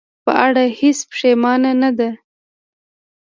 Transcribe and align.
په 0.23 0.31
اړه 0.45 0.63
هېڅ 0.79 0.99
پښېمانه 1.11 1.71
نه 1.81 1.91
ده. 1.97 2.09